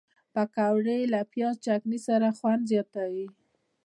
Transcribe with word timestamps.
پکورې 0.33 0.99
له 1.13 1.19
پیاز 1.31 1.55
چټني 1.65 1.99
سره 2.07 2.27
خوند 2.37 2.61
زیاتوي 2.71 3.27